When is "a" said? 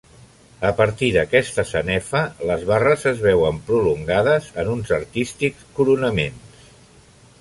0.67-0.69